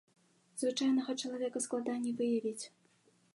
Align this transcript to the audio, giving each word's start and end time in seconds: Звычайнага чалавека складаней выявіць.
Звычайнага 0.61 1.15
чалавека 1.25 1.63
складаней 1.67 2.17
выявіць. 2.23 2.65